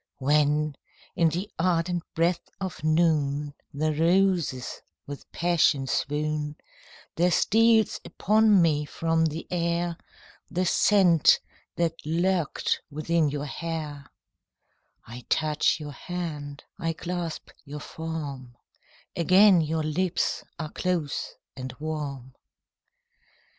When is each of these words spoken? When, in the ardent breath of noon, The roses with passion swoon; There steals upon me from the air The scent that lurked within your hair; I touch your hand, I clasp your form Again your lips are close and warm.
When, 0.17 0.73
in 1.15 1.29
the 1.29 1.47
ardent 1.59 2.01
breath 2.15 2.49
of 2.59 2.83
noon, 2.83 3.53
The 3.71 3.93
roses 3.93 4.81
with 5.05 5.31
passion 5.31 5.85
swoon; 5.85 6.55
There 7.17 7.29
steals 7.29 8.01
upon 8.03 8.63
me 8.63 8.83
from 8.85 9.25
the 9.27 9.45
air 9.51 9.97
The 10.49 10.65
scent 10.65 11.39
that 11.75 12.03
lurked 12.03 12.81
within 12.89 13.29
your 13.29 13.45
hair; 13.45 14.07
I 15.05 15.23
touch 15.29 15.79
your 15.79 15.93
hand, 15.93 16.63
I 16.79 16.93
clasp 16.93 17.51
your 17.63 17.79
form 17.79 18.57
Again 19.15 19.61
your 19.61 19.83
lips 19.83 20.43
are 20.57 20.71
close 20.71 21.35
and 21.55 21.75
warm. 21.79 22.33